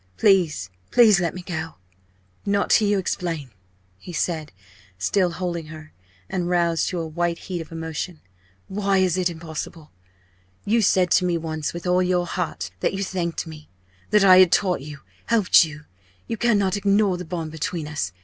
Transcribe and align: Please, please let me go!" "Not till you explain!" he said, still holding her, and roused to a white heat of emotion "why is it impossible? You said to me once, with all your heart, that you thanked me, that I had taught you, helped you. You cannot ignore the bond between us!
Please, 0.17 0.71
please 0.89 1.19
let 1.19 1.35
me 1.35 1.43
go!" 1.43 1.75
"Not 2.43 2.71
till 2.71 2.87
you 2.87 2.97
explain!" 2.97 3.51
he 3.99 4.11
said, 4.11 4.51
still 4.97 5.29
holding 5.33 5.67
her, 5.67 5.93
and 6.27 6.49
roused 6.49 6.89
to 6.89 6.97
a 6.97 7.05
white 7.05 7.37
heat 7.37 7.61
of 7.61 7.71
emotion 7.71 8.19
"why 8.67 8.97
is 8.97 9.15
it 9.15 9.29
impossible? 9.29 9.91
You 10.65 10.81
said 10.81 11.11
to 11.11 11.25
me 11.25 11.37
once, 11.37 11.71
with 11.71 11.85
all 11.85 12.01
your 12.01 12.25
heart, 12.25 12.71
that 12.79 12.93
you 12.95 13.03
thanked 13.03 13.45
me, 13.45 13.69
that 14.09 14.23
I 14.23 14.39
had 14.39 14.51
taught 14.51 14.81
you, 14.81 15.01
helped 15.27 15.63
you. 15.65 15.85
You 16.25 16.35
cannot 16.35 16.75
ignore 16.75 17.15
the 17.17 17.23
bond 17.23 17.51
between 17.51 17.87
us! 17.87 18.11